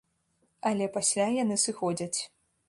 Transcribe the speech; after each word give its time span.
Але 0.69 0.87
пасля 0.95 1.27
яны 1.43 1.59
сыходзяць. 1.65 2.19